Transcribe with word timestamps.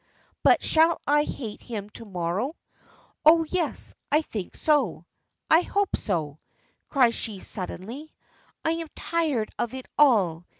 "But 0.41 0.63
shall 0.63 0.99
I 1.05 1.25
hate 1.25 1.61
him 1.61 1.91
to 1.91 2.05
morrow? 2.05 2.55
Oh, 3.23 3.43
yes, 3.43 3.93
I 4.11 4.23
think 4.23 4.55
so 4.57 5.05
I 5.47 5.61
hope 5.61 5.95
so," 5.95 6.39
cries 6.89 7.13
she 7.13 7.37
suddenly. 7.37 8.11
"I 8.65 8.71
am 8.71 8.87
tired 8.95 9.51
of 9.59 9.75
it 9.75 9.87
all. 9.99 10.47